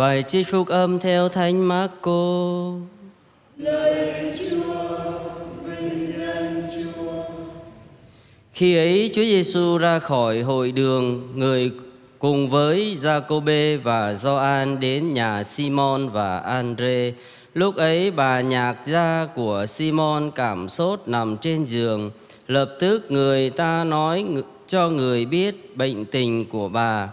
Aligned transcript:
Bài 0.00 0.22
trích 0.22 0.48
phúc 0.50 0.68
âm 0.68 0.98
theo 0.98 1.28
Thánh 1.28 1.68
Marco. 1.68 2.72
Khi 8.52 8.76
ấy 8.76 9.10
Chúa 9.14 9.22
Giêsu 9.22 9.78
ra 9.78 9.98
khỏi 9.98 10.40
hội 10.40 10.72
đường, 10.72 11.28
người 11.34 11.70
cùng 12.18 12.48
với 12.48 12.96
Giacôbê 13.00 13.76
và 13.76 14.14
Gioan 14.14 14.80
đến 14.80 15.14
nhà 15.14 15.44
Simon 15.44 16.08
và 16.08 16.38
Andre. 16.38 17.12
Lúc 17.54 17.76
ấy 17.76 18.10
bà 18.10 18.40
nhạc 18.40 18.76
gia 18.84 19.28
của 19.34 19.66
Simon 19.68 20.30
cảm 20.34 20.68
sốt 20.68 21.02
nằm 21.06 21.36
trên 21.36 21.64
giường, 21.64 22.10
lập 22.48 22.76
tức 22.80 23.10
người 23.10 23.50
ta 23.50 23.84
nói 23.84 24.24
cho 24.66 24.88
người 24.88 25.24
biết 25.24 25.76
bệnh 25.76 26.04
tình 26.04 26.46
của 26.46 26.68
bà. 26.68 27.08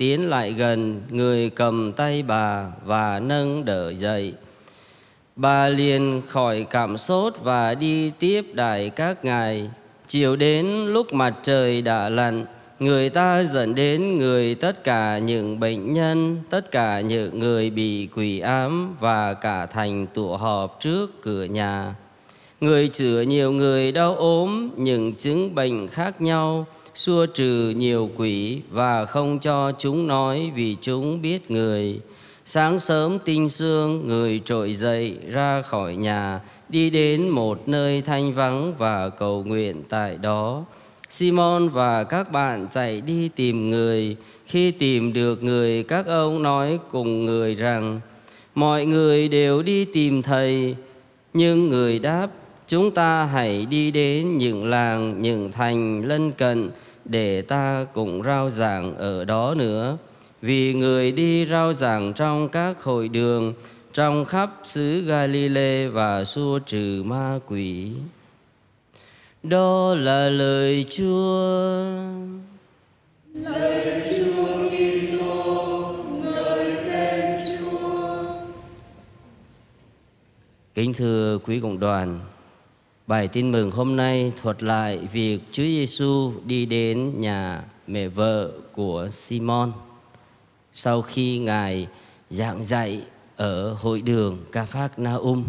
Tiến 0.00 0.30
lại 0.30 0.52
gần, 0.52 1.02
người 1.10 1.50
cầm 1.50 1.92
tay 1.92 2.22
bà 2.22 2.66
và 2.84 3.20
nâng 3.20 3.64
đỡ 3.64 3.90
dậy. 3.90 4.34
Bà 5.36 5.68
liền 5.68 6.22
khỏi 6.28 6.66
cảm 6.70 6.98
sốt 6.98 7.34
và 7.42 7.74
đi 7.74 8.10
tiếp 8.10 8.46
đài 8.52 8.90
các 8.90 9.24
ngài. 9.24 9.70
Chiều 10.08 10.36
đến 10.36 10.66
lúc 10.86 11.12
mặt 11.12 11.34
trời 11.42 11.82
đã 11.82 12.08
lặn, 12.08 12.44
người 12.78 13.10
ta 13.10 13.42
dẫn 13.42 13.74
đến 13.74 14.18
người 14.18 14.54
tất 14.54 14.84
cả 14.84 15.18
những 15.18 15.60
bệnh 15.60 15.94
nhân, 15.94 16.38
tất 16.50 16.70
cả 16.70 17.00
những 17.00 17.38
người 17.38 17.70
bị 17.70 18.08
quỷ 18.16 18.40
ám 18.40 18.96
và 19.00 19.34
cả 19.34 19.66
thành 19.66 20.06
tụ 20.06 20.36
họp 20.36 20.80
trước 20.80 21.22
cửa 21.22 21.44
nhà. 21.44 21.94
Người 22.60 22.88
chữa 22.88 23.20
nhiều 23.20 23.52
người 23.52 23.92
đau 23.92 24.16
ốm, 24.16 24.70
những 24.76 25.14
chứng 25.14 25.54
bệnh 25.54 25.88
khác 25.88 26.20
nhau, 26.20 26.66
xua 26.94 27.26
trừ 27.26 27.74
nhiều 27.76 28.10
quỷ 28.16 28.60
và 28.70 29.06
không 29.06 29.38
cho 29.38 29.72
chúng 29.78 30.06
nói 30.06 30.52
vì 30.54 30.76
chúng 30.80 31.22
biết 31.22 31.50
người. 31.50 32.00
Sáng 32.44 32.78
sớm 32.78 33.18
tinh 33.18 33.48
sương, 33.48 34.06
người 34.06 34.40
trội 34.44 34.74
dậy 34.74 35.16
ra 35.30 35.62
khỏi 35.62 35.96
nhà, 35.96 36.40
đi 36.68 36.90
đến 36.90 37.28
một 37.28 37.68
nơi 37.68 38.02
thanh 38.02 38.34
vắng 38.34 38.74
và 38.78 39.08
cầu 39.08 39.44
nguyện 39.46 39.82
tại 39.88 40.18
đó. 40.22 40.64
Simon 41.08 41.68
và 41.68 42.04
các 42.04 42.32
bạn 42.32 42.66
chạy 42.74 43.00
đi 43.00 43.28
tìm 43.28 43.70
người. 43.70 44.16
Khi 44.46 44.70
tìm 44.70 45.12
được 45.12 45.42
người, 45.42 45.82
các 45.82 46.06
ông 46.06 46.42
nói 46.42 46.78
cùng 46.90 47.24
người 47.24 47.54
rằng, 47.54 48.00
mọi 48.54 48.86
người 48.86 49.28
đều 49.28 49.62
đi 49.62 49.84
tìm 49.84 50.22
thầy. 50.22 50.76
Nhưng 51.34 51.68
người 51.68 51.98
đáp, 51.98 52.28
chúng 52.70 52.90
ta 52.90 53.24
hãy 53.24 53.66
đi 53.66 53.90
đến 53.90 54.38
những 54.38 54.64
làng, 54.64 55.22
những 55.22 55.52
thành 55.52 56.02
lân 56.06 56.32
cận 56.32 56.70
để 57.04 57.42
ta 57.42 57.86
cùng 57.94 58.22
rao 58.22 58.50
giảng 58.50 58.96
ở 58.96 59.24
đó 59.24 59.54
nữa. 59.58 59.96
Vì 60.42 60.74
người 60.74 61.12
đi 61.12 61.46
rao 61.46 61.72
giảng 61.72 62.12
trong 62.12 62.48
các 62.48 62.82
hội 62.82 63.08
đường, 63.08 63.54
trong 63.94 64.24
khắp 64.24 64.50
xứ 64.64 65.00
Galilee 65.00 65.88
và 65.88 66.24
xua 66.24 66.58
trừ 66.58 67.02
ma 67.06 67.38
quỷ. 67.46 67.90
Đó 69.42 69.94
là 69.94 70.28
lời 70.28 70.84
Chúa. 70.88 71.84
Kính 80.74 80.94
thưa 80.94 81.38
quý 81.38 81.60
cộng 81.60 81.80
đoàn, 81.80 82.20
bài 83.10 83.28
tin 83.28 83.52
mừng 83.52 83.70
hôm 83.70 83.96
nay 83.96 84.32
thuật 84.42 84.62
lại 84.62 84.98
việc 85.12 85.38
Chúa 85.52 85.62
Giêsu 85.62 86.32
đi 86.44 86.66
đến 86.66 87.20
nhà 87.20 87.62
mẹ 87.86 88.08
vợ 88.08 88.50
của 88.72 89.08
Simon 89.12 89.72
sau 90.72 91.02
khi 91.02 91.38
Ngài 91.38 91.86
giảng 92.30 92.64
dạy 92.64 93.02
ở 93.36 93.72
hội 93.72 94.02
đường 94.02 94.38
Ca 94.52 94.64
Phác 94.64 94.98
Na 94.98 95.14
Um. 95.14 95.44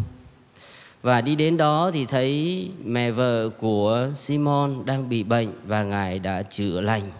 Và 1.01 1.21
đi 1.21 1.35
đến 1.35 1.57
đó 1.57 1.91
thì 1.93 2.05
thấy 2.05 2.69
mẹ 2.83 3.11
vợ 3.11 3.49
của 3.49 4.09
Simon 4.15 4.85
đang 4.85 5.09
bị 5.09 5.23
bệnh 5.23 5.51
và 5.65 5.83
Ngài 5.83 6.19
đã 6.19 6.43
chữa 6.43 6.81
lành. 6.81 7.11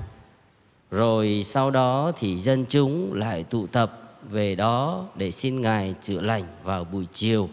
Rồi 0.91 1.41
sau 1.45 1.71
đó 1.71 2.11
thì 2.17 2.37
dân 2.37 2.65
chúng 2.69 3.13
lại 3.13 3.43
tụ 3.43 3.67
tập 3.67 4.19
về 4.29 4.55
đó 4.55 5.05
để 5.15 5.31
xin 5.31 5.61
Ngài 5.61 5.95
chữa 6.01 6.21
lành 6.21 6.43
vào 6.63 6.83
buổi 6.83 7.05
chiều. 7.13 7.49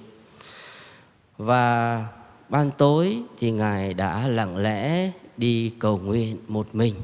Và 1.39 2.05
ban 2.49 2.71
tối 2.71 3.23
thì 3.39 3.51
Ngài 3.51 3.95
đã 3.95 4.29
lặng 4.29 4.57
lẽ 4.57 5.11
đi 5.37 5.73
cầu 5.79 5.99
nguyện 5.99 6.37
một 6.49 6.69
mình. 6.73 6.95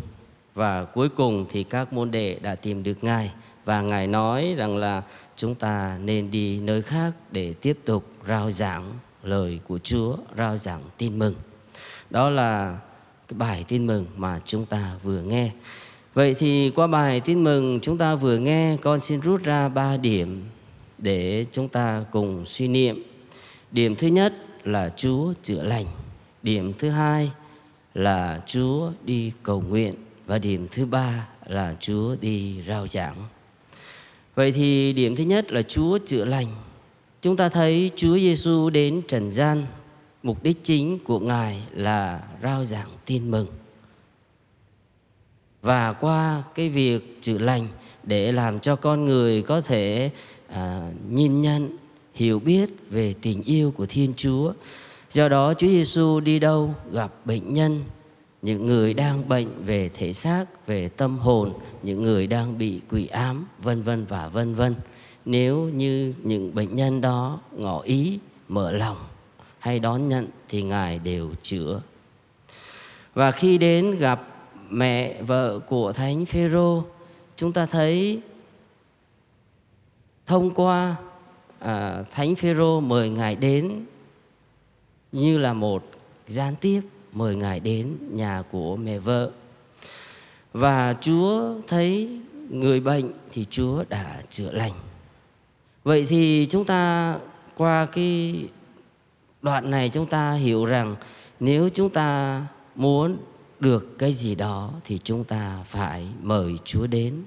Và 0.54 0.84
cuối 0.84 1.08
cùng 1.08 1.46
thì 1.50 1.64
các 1.64 1.92
môn 1.92 2.10
đệ 2.10 2.38
đã 2.42 2.54
tìm 2.54 2.82
được 2.82 3.04
Ngài 3.04 3.30
và 3.64 3.82
Ngài 3.82 4.06
nói 4.06 4.54
rằng 4.56 4.76
là 4.76 5.02
chúng 5.36 5.54
ta 5.54 5.98
nên 6.04 6.30
đi 6.30 6.60
nơi 6.60 6.82
khác 6.82 7.12
để 7.30 7.52
tiếp 7.52 7.78
tục 7.84 8.04
rao 8.28 8.50
giảng 8.50 8.92
lời 9.22 9.60
của 9.68 9.78
Chúa, 9.78 10.16
rao 10.36 10.58
giảng 10.58 10.82
tin 10.98 11.18
mừng. 11.18 11.34
Đó 12.10 12.30
là 12.30 12.78
cái 13.28 13.38
bài 13.38 13.64
tin 13.68 13.86
mừng 13.86 14.06
mà 14.16 14.40
chúng 14.44 14.66
ta 14.66 14.92
vừa 15.02 15.22
nghe. 15.22 15.50
Vậy 16.14 16.34
thì 16.34 16.70
qua 16.70 16.86
bài 16.86 17.20
tin 17.20 17.44
mừng 17.44 17.80
chúng 17.82 17.98
ta 17.98 18.14
vừa 18.14 18.38
nghe 18.38 18.76
con 18.82 19.00
xin 19.00 19.20
rút 19.20 19.42
ra 19.42 19.68
ba 19.68 19.96
điểm 19.96 20.44
để 20.98 21.46
chúng 21.52 21.68
ta 21.68 22.04
cùng 22.10 22.46
suy 22.46 22.68
niệm. 22.68 23.02
Điểm 23.70 23.96
thứ 23.96 24.06
nhất 24.06 24.34
là 24.64 24.90
Chúa 24.96 25.32
chữa 25.42 25.62
lành. 25.62 25.86
Điểm 26.42 26.72
thứ 26.78 26.90
hai 26.90 27.30
là 27.94 28.42
Chúa 28.46 28.90
đi 29.04 29.32
cầu 29.42 29.60
nguyện 29.68 29.94
và 30.26 30.38
điểm 30.38 30.68
thứ 30.72 30.86
ba 30.86 31.28
là 31.46 31.76
Chúa 31.80 32.16
đi 32.20 32.62
rao 32.68 32.86
giảng. 32.86 33.16
Vậy 34.34 34.52
thì 34.52 34.92
điểm 34.92 35.16
thứ 35.16 35.24
nhất 35.24 35.52
là 35.52 35.62
Chúa 35.62 35.98
chữa 36.06 36.24
lành. 36.24 36.46
Chúng 37.22 37.36
ta 37.36 37.48
thấy 37.48 37.90
Chúa 37.96 38.18
Giêsu 38.18 38.70
đến 38.70 39.02
trần 39.08 39.32
gian, 39.32 39.66
mục 40.22 40.42
đích 40.42 40.64
chính 40.64 40.98
của 40.98 41.20
Ngài 41.20 41.62
là 41.72 42.22
rao 42.42 42.64
giảng 42.64 42.88
tin 43.06 43.30
mừng. 43.30 43.46
Và 45.62 45.92
qua 45.92 46.42
cái 46.54 46.68
việc 46.68 47.18
chữa 47.20 47.38
lành 47.38 47.68
để 48.02 48.32
làm 48.32 48.60
cho 48.60 48.76
con 48.76 49.04
người 49.04 49.42
có 49.42 49.60
thể 49.60 50.10
à, 50.48 50.90
nhìn 51.10 51.42
nhận, 51.42 51.76
hiểu 52.14 52.38
biết 52.38 52.70
về 52.90 53.14
tình 53.22 53.42
yêu 53.42 53.70
của 53.70 53.86
Thiên 53.86 54.14
Chúa. 54.16 54.52
Do 55.12 55.28
đó 55.28 55.54
Chúa 55.54 55.66
Giêsu 55.66 56.20
đi 56.20 56.38
đâu 56.38 56.74
gặp 56.90 57.12
bệnh 57.24 57.54
nhân, 57.54 57.84
những 58.42 58.66
người 58.66 58.94
đang 58.94 59.28
bệnh 59.28 59.64
về 59.64 59.88
thể 59.88 60.12
xác, 60.12 60.66
về 60.66 60.88
tâm 60.88 61.18
hồn, 61.18 61.52
những 61.82 62.02
người 62.02 62.26
đang 62.26 62.58
bị 62.58 62.80
quỷ 62.90 63.06
ám, 63.06 63.46
vân 63.58 63.82
vân 63.82 64.04
và 64.04 64.28
vân 64.28 64.54
vân. 64.54 64.74
Nếu 65.24 65.58
như 65.68 66.14
những 66.22 66.54
bệnh 66.54 66.74
nhân 66.74 67.00
đó 67.00 67.40
ngỏ 67.52 67.80
ý, 67.80 68.18
mở 68.48 68.72
lòng 68.72 68.96
hay 69.58 69.78
đón 69.78 70.08
nhận 70.08 70.26
thì 70.48 70.62
Ngài 70.62 70.98
đều 70.98 71.30
chữa. 71.42 71.80
Và 73.14 73.30
khi 73.30 73.58
đến 73.58 73.98
gặp 73.98 74.28
mẹ 74.70 75.22
vợ 75.22 75.58
của 75.58 75.92
Thánh 75.92 76.26
Phêrô, 76.26 76.84
chúng 77.36 77.52
ta 77.52 77.66
thấy 77.66 78.20
thông 80.26 80.50
qua 80.50 80.96
à, 81.64 82.02
Thánh 82.10 82.34
Phêrô 82.34 82.80
mời 82.80 83.10
Ngài 83.10 83.36
đến 83.36 83.84
như 85.12 85.38
là 85.38 85.52
một 85.52 85.84
gián 86.28 86.54
tiếp 86.60 86.80
mời 87.12 87.36
Ngài 87.36 87.60
đến 87.60 87.96
nhà 88.10 88.42
của 88.50 88.76
mẹ 88.76 88.98
vợ. 88.98 89.30
Và 90.52 90.96
Chúa 91.00 91.54
thấy 91.68 92.20
người 92.50 92.80
bệnh 92.80 93.12
thì 93.32 93.46
Chúa 93.50 93.84
đã 93.88 94.22
chữa 94.30 94.50
lành. 94.52 94.72
Vậy 95.84 96.06
thì 96.08 96.46
chúng 96.50 96.64
ta 96.64 97.14
qua 97.56 97.86
cái 97.86 98.44
đoạn 99.42 99.70
này 99.70 99.88
chúng 99.88 100.06
ta 100.06 100.32
hiểu 100.32 100.64
rằng 100.64 100.96
nếu 101.40 101.68
chúng 101.68 101.90
ta 101.90 102.40
muốn 102.74 103.16
được 103.60 103.98
cái 103.98 104.12
gì 104.12 104.34
đó 104.34 104.72
thì 104.84 104.98
chúng 105.04 105.24
ta 105.24 105.58
phải 105.66 106.06
mời 106.22 106.58
Chúa 106.64 106.86
đến. 106.86 107.22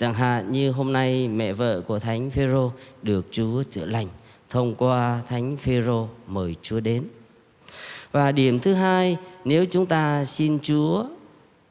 Chẳng 0.00 0.14
hạn 0.14 0.52
như 0.52 0.70
hôm 0.70 0.92
nay 0.92 1.28
mẹ 1.28 1.52
vợ 1.52 1.80
của 1.80 1.98
Thánh 1.98 2.30
Phêrô 2.30 2.72
được 3.02 3.26
Chúa 3.30 3.62
chữa 3.70 3.84
lành 3.84 4.06
thông 4.48 4.74
qua 4.74 5.22
Thánh 5.28 5.56
Phêrô 5.56 6.08
mời 6.26 6.56
Chúa 6.62 6.80
đến. 6.80 7.04
Và 8.12 8.32
điểm 8.32 8.60
thứ 8.60 8.74
hai, 8.74 9.16
nếu 9.44 9.66
chúng 9.66 9.86
ta 9.86 10.24
xin 10.24 10.58
Chúa 10.62 11.04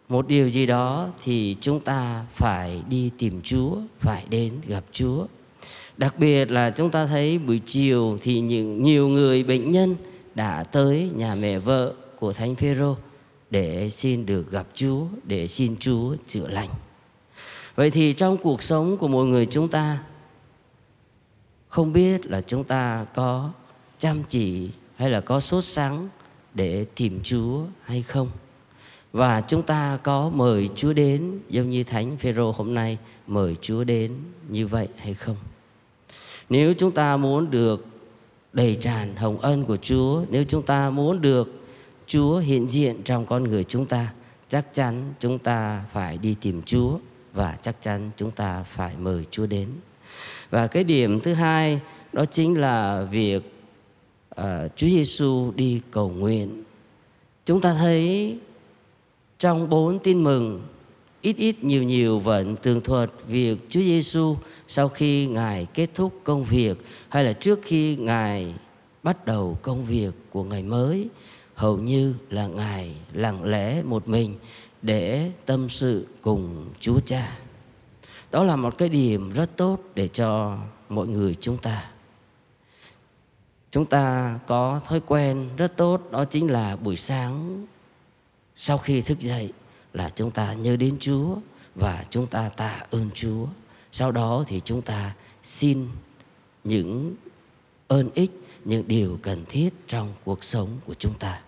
một 0.10 0.28
điều 0.28 0.50
gì 0.50 0.66
đó 0.66 1.10
thì 1.24 1.56
chúng 1.62 1.80
ta 1.80 2.26
phải 2.32 2.82
đi 2.90 3.12
tìm 3.18 3.42
Chúa, 3.44 3.78
phải 4.00 4.26
đến 4.30 4.54
gặp 4.68 4.84
Chúa. 4.92 5.26
Đặc 5.98 6.20
biệt 6.20 6.52
là 6.52 6.70
chúng 6.70 6.92
ta 6.92 7.06
thấy 7.06 7.38
buổi 7.38 7.62
chiều 7.66 8.18
thì 8.22 8.40
những 8.40 8.84
nhiều 8.84 9.08
người 9.08 9.44
bệnh 9.44 9.72
nhân 9.72 9.96
đã 10.36 10.64
tới 10.64 11.10
nhà 11.16 11.36
mẹ 11.36 11.60
vợ 11.60 11.94
của 12.20 12.34
Thánh 12.34 12.56
Phêrô 12.56 12.96
để 13.50 13.90
xin 13.90 14.26
được 14.26 14.52
gặp 14.52 14.68
Chúa, 14.74 15.06
để 15.24 15.48
xin 15.48 15.76
Chúa 15.80 16.16
chữa 16.28 16.48
lành. 16.48 16.70
Vậy 17.80 17.92
thì 17.92 18.14
trong 18.14 18.38
cuộc 18.38 18.64
sống 18.64 18.98
của 18.98 19.08
mỗi 19.08 19.26
người 19.26 19.46
chúng 19.46 19.68
ta 19.68 20.04
không 21.68 21.94
biết 21.94 22.26
là 22.26 22.42
chúng 22.42 22.64
ta 22.64 23.06
có 23.14 23.52
chăm 24.00 24.24
chỉ 24.30 24.70
hay 24.96 25.10
là 25.10 25.22
có 25.22 25.40
sốt 25.40 25.64
sắng 25.64 26.10
để 26.54 26.86
tìm 26.96 27.20
Chúa 27.24 27.64
hay 27.84 28.02
không. 28.02 28.30
và 29.12 29.42
chúng 29.42 29.62
ta 29.62 30.00
có 30.04 30.30
mời 30.30 30.70
Chúa 30.76 30.94
đến 30.94 31.40
giống 31.50 31.70
như 31.70 31.84
Thánh 31.84 32.18
Phêrô 32.18 32.52
hôm 32.52 32.74
nay 32.74 32.98
mời 33.28 33.56
Chúa 33.62 33.84
đến 33.84 34.14
như 34.50 34.68
vậy 34.68 34.88
hay 34.98 35.14
không? 35.14 35.38
Nếu 36.50 36.74
chúng 36.74 36.92
ta 36.92 37.18
muốn 37.18 37.52
được 37.52 37.86
đầy 38.54 38.76
tràn 38.76 39.16
hồng 39.16 39.40
ân 39.40 39.66
của 39.66 39.78
Chúa, 39.78 40.24
nếu 40.30 40.44
chúng 40.44 40.64
ta 40.64 40.90
muốn 40.90 41.22
được 41.22 41.62
Chúa 42.08 42.38
hiện 42.38 42.70
diện 42.70 43.04
trong 43.04 43.26
con 43.26 43.44
người 43.44 43.64
chúng 43.64 43.86
ta, 43.86 44.14
chắc 44.50 44.74
chắn 44.74 45.14
chúng 45.20 45.40
ta 45.40 45.84
phải 45.92 46.18
đi 46.18 46.36
tìm 46.42 46.62
Chúa 46.62 47.00
và 47.40 47.58
chắc 47.62 47.82
chắn 47.82 48.12
chúng 48.18 48.32
ta 48.32 48.64
phải 48.64 48.96
mời 49.00 49.26
Chúa 49.32 49.46
đến. 49.46 49.68
Và 50.50 50.68
cái 50.68 50.84
điểm 50.84 51.20
thứ 51.20 51.34
hai 51.34 51.80
đó 52.14 52.26
chính 52.26 52.58
là 52.58 53.02
việc 53.12 53.54
uh, 54.42 54.46
Chúa 54.76 54.88
Giêsu 54.88 55.52
đi 55.56 55.82
cầu 55.92 56.10
nguyện. 56.10 56.64
Chúng 57.46 57.62
ta 57.62 57.74
thấy 57.74 58.38
trong 59.38 59.70
bốn 59.70 60.00
tin 60.00 60.24
mừng 60.24 60.62
ít 61.22 61.38
ít 61.38 61.64
nhiều 61.64 61.84
nhiều 61.84 62.20
vẫn 62.20 62.56
tường 62.56 62.82
thuật 62.82 63.12
việc 63.28 63.58
Chúa 63.70 63.82
Giêsu 63.82 64.36
sau 64.68 64.90
khi 64.90 65.28
ngài 65.28 65.66
kết 65.66 65.90
thúc 65.94 66.14
công 66.24 66.44
việc 66.44 66.78
hay 67.10 67.24
là 67.24 67.34
trước 67.34 67.60
khi 67.64 67.96
ngài 67.96 68.54
bắt 69.04 69.26
đầu 69.26 69.58
công 69.62 69.86
việc 69.86 70.12
của 70.30 70.44
ngày 70.44 70.64
mới 70.64 71.08
hầu 71.56 71.78
như 71.78 72.16
là 72.30 72.48
ngài 72.48 72.96
lặng 73.14 73.44
lẽ 73.44 73.84
một 73.84 74.08
mình 74.08 74.36
để 74.82 75.32
tâm 75.46 75.70
sự 75.70 76.08
cùng 76.22 76.74
Chúa 76.80 77.00
Cha. 77.00 77.38
Đó 78.32 78.44
là 78.44 78.56
một 78.56 78.78
cái 78.78 78.90
điểm 78.90 79.32
rất 79.32 79.58
tốt 79.58 79.80
để 79.96 80.08
cho 80.08 80.58
mọi 80.90 81.08
người 81.08 81.36
chúng 81.36 81.58
ta. 81.58 81.92
Chúng 83.72 83.86
ta 83.86 84.40
có 84.48 84.82
thói 84.86 85.00
quen 85.06 85.50
rất 85.58 85.78
tốt 85.78 86.12
đó 86.12 86.26
chính 86.26 86.52
là 86.52 86.76
buổi 86.76 86.96
sáng 86.96 87.66
sau 88.56 88.78
khi 88.78 89.02
thức 89.02 89.20
dậy 89.20 89.54
là 89.94 90.10
chúng 90.16 90.32
ta 90.32 90.54
nhớ 90.54 90.76
đến 90.76 90.98
Chúa 91.00 91.36
và 91.76 92.06
chúng 92.10 92.28
ta 92.28 92.50
tạ 92.50 92.86
ơn 92.92 93.10
Chúa. 93.14 93.46
Sau 93.92 94.12
đó 94.12 94.44
thì 94.48 94.62
chúng 94.66 94.82
ta 94.82 95.16
xin 95.44 95.88
những 96.64 97.16
ơn 97.88 98.10
ích, 98.14 98.32
những 98.66 98.88
điều 98.88 99.20
cần 99.22 99.46
thiết 99.50 99.70
trong 99.88 100.14
cuộc 100.26 100.44
sống 100.44 100.70
của 100.86 100.94
chúng 100.94 101.14
ta. 101.14 101.42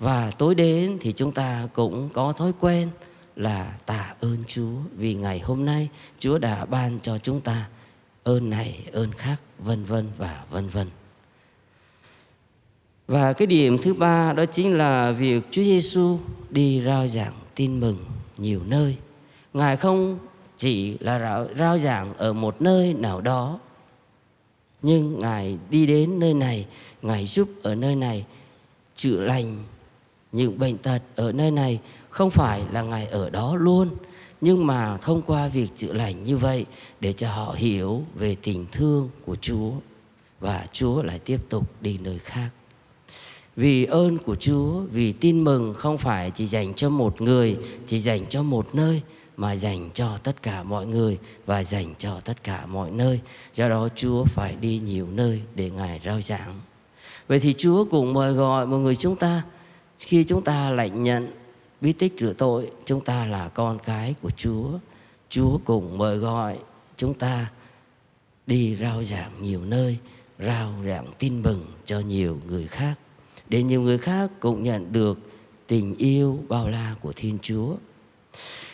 Và 0.00 0.30
tối 0.30 0.54
đến 0.54 0.98
thì 1.00 1.12
chúng 1.12 1.32
ta 1.32 1.68
cũng 1.74 2.08
có 2.12 2.32
thói 2.32 2.52
quen 2.60 2.88
là 3.36 3.78
tạ 3.86 4.14
ơn 4.20 4.36
Chúa 4.46 4.72
vì 4.96 5.14
ngày 5.14 5.40
hôm 5.40 5.64
nay 5.64 5.88
Chúa 6.18 6.38
đã 6.38 6.64
ban 6.64 7.00
cho 7.00 7.18
chúng 7.18 7.40
ta 7.40 7.68
ơn 8.24 8.50
này, 8.50 8.84
ơn 8.92 9.12
khác, 9.12 9.36
vân 9.58 9.84
vân 9.84 10.08
và 10.18 10.44
vân 10.50 10.68
vân. 10.68 10.90
Và 13.06 13.32
cái 13.32 13.46
điểm 13.46 13.78
thứ 13.78 13.94
ba 13.94 14.32
đó 14.32 14.44
chính 14.44 14.78
là 14.78 15.12
việc 15.12 15.42
Chúa 15.50 15.62
Giêsu 15.62 16.18
đi 16.50 16.82
rao 16.82 17.08
giảng 17.08 17.34
tin 17.54 17.80
mừng 17.80 18.04
nhiều 18.38 18.60
nơi. 18.66 18.96
Ngài 19.52 19.76
không 19.76 20.18
chỉ 20.58 20.98
là 20.98 21.18
rao, 21.18 21.46
rao 21.58 21.78
giảng 21.78 22.14
ở 22.14 22.32
một 22.32 22.62
nơi 22.62 22.94
nào 22.94 23.20
đó 23.20 23.58
nhưng 24.82 25.18
Ngài 25.18 25.58
đi 25.70 25.86
đến 25.86 26.18
nơi 26.18 26.34
này, 26.34 26.66
Ngài 27.02 27.26
giúp 27.26 27.48
ở 27.62 27.74
nơi 27.74 27.96
này 27.96 28.26
chữa 28.94 29.20
lành 29.20 29.64
những 30.32 30.58
bệnh 30.58 30.78
tật 30.78 31.02
ở 31.16 31.32
nơi 31.32 31.50
này 31.50 31.80
không 32.10 32.30
phải 32.30 32.62
là 32.72 32.82
Ngài 32.82 33.06
ở 33.06 33.30
đó 33.30 33.56
luôn 33.56 33.88
nhưng 34.40 34.66
mà 34.66 34.96
thông 34.96 35.22
qua 35.22 35.48
việc 35.48 35.68
chữa 35.76 35.92
lành 35.92 36.24
như 36.24 36.36
vậy 36.36 36.66
để 37.00 37.12
cho 37.12 37.28
họ 37.28 37.54
hiểu 37.56 38.02
về 38.14 38.36
tình 38.42 38.66
thương 38.72 39.08
của 39.26 39.36
Chúa 39.36 39.70
và 40.40 40.66
Chúa 40.72 41.02
lại 41.02 41.18
tiếp 41.18 41.40
tục 41.48 41.70
đi 41.80 41.98
nơi 42.02 42.18
khác. 42.18 42.48
Vì 43.56 43.84
ơn 43.84 44.18
của 44.18 44.34
Chúa, 44.34 44.80
vì 44.80 45.12
tin 45.12 45.44
mừng 45.44 45.74
không 45.74 45.98
phải 45.98 46.30
chỉ 46.30 46.46
dành 46.46 46.74
cho 46.74 46.88
một 46.88 47.20
người, 47.20 47.56
chỉ 47.86 47.98
dành 47.98 48.26
cho 48.26 48.42
một 48.42 48.74
nơi 48.74 49.02
mà 49.36 49.56
dành 49.56 49.90
cho 49.94 50.18
tất 50.22 50.42
cả 50.42 50.62
mọi 50.62 50.86
người 50.86 51.18
và 51.46 51.64
dành 51.64 51.94
cho 51.98 52.20
tất 52.24 52.44
cả 52.44 52.66
mọi 52.66 52.90
nơi. 52.90 53.20
Do 53.54 53.68
đó 53.68 53.88
Chúa 53.96 54.24
phải 54.24 54.56
đi 54.60 54.80
nhiều 54.84 55.06
nơi 55.12 55.42
để 55.54 55.70
Ngài 55.70 56.00
rao 56.04 56.20
giảng. 56.20 56.60
Vậy 57.28 57.38
thì 57.38 57.54
Chúa 57.58 57.84
cũng 57.84 58.12
mời 58.12 58.32
gọi 58.32 58.66
mọi 58.66 58.80
người 58.80 58.96
chúng 58.96 59.16
ta 59.16 59.42
khi 60.00 60.24
chúng 60.24 60.44
ta 60.44 60.70
lãnh 60.70 61.02
nhận 61.02 61.30
bí 61.80 61.92
tích 61.92 62.14
rửa 62.20 62.32
tội, 62.32 62.70
chúng 62.84 63.04
ta 63.04 63.26
là 63.26 63.48
con 63.48 63.78
cái 63.78 64.14
của 64.22 64.30
Chúa. 64.30 64.68
Chúa 65.28 65.58
cùng 65.64 65.98
mời 65.98 66.16
gọi 66.16 66.58
chúng 66.96 67.14
ta 67.14 67.50
đi 68.46 68.76
rao 68.76 69.02
giảng 69.02 69.30
nhiều 69.40 69.64
nơi, 69.64 69.98
rao 70.38 70.72
giảng 70.86 71.06
tin 71.18 71.42
mừng 71.42 71.66
cho 71.84 72.00
nhiều 72.00 72.38
người 72.46 72.66
khác 72.66 72.98
để 73.48 73.62
nhiều 73.62 73.82
người 73.82 73.98
khác 73.98 74.30
cũng 74.40 74.62
nhận 74.62 74.92
được 74.92 75.18
tình 75.66 75.94
yêu 75.94 76.38
bao 76.48 76.68
la 76.68 76.94
của 77.00 77.12
Thiên 77.16 77.38
Chúa. 77.42 77.74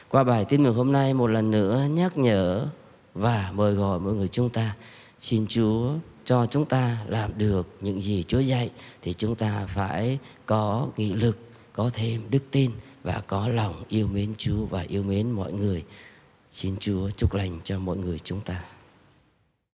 Qua 0.08 0.25
bài 0.25 0.44
tin 0.44 0.62
mừng 0.62 0.75
hôm 0.75 0.93
nay 0.93 1.14
một 1.14 1.26
lần 1.26 1.50
nữa 1.50 1.87
nhắc 1.90 2.19
nhở 2.19 2.67
và 3.14 3.50
mời 3.55 3.75
gọi 3.75 4.00
mọi 4.00 4.14
người 4.14 4.28
chúng 4.28 4.50
ta 4.50 4.76
xin 5.20 5.46
Chúa 5.49 5.93
cho 6.26 6.46
chúng 6.46 6.64
ta 6.64 7.05
làm 7.08 7.38
được 7.38 7.69
những 7.81 8.00
gì 8.02 8.25
Chúa 8.28 8.40
dạy 8.40 8.70
thì 9.02 9.14
chúng 9.19 9.34
ta 9.34 9.67
phải 9.67 10.19
có 10.46 10.88
nghị 10.96 11.12
lực, 11.12 11.38
có 11.73 11.90
thêm 11.93 12.23
đức 12.31 12.43
tin 12.50 12.70
và 13.02 13.23
có 13.26 13.49
lòng 13.49 13.84
yêu 13.88 14.06
mến 14.06 14.34
Chúa 14.38 14.64
và 14.64 14.84
yêu 14.88 15.02
mến 15.02 15.31
mọi 15.31 15.52
người. 15.52 15.84
Xin 16.52 16.76
Chúa 16.81 17.11
chúc 17.11 17.34
lành 17.34 17.61
cho 17.64 17.78
mọi 17.78 17.96
người 17.96 18.19
chúng 18.25 18.40
ta. 18.40 18.64